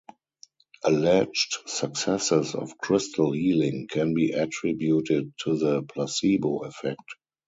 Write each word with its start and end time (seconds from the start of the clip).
Alleged 0.83 1.57
successes 1.67 2.55
of 2.55 2.75
crystal 2.79 3.33
healing 3.33 3.87
can 3.87 4.15
be 4.15 4.31
attributed 4.31 5.31
to 5.43 5.55
the 5.55 5.83
placebo 5.83 6.63
effect. 6.63 7.03